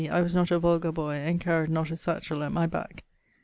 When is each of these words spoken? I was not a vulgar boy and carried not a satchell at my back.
I 0.09 0.23
was 0.23 0.33
not 0.33 0.49
a 0.49 0.57
vulgar 0.57 0.91
boy 0.91 1.13
and 1.17 1.39
carried 1.39 1.69
not 1.69 1.91
a 1.91 1.95
satchell 1.95 2.41
at 2.43 2.51
my 2.51 2.65
back. 2.65 3.03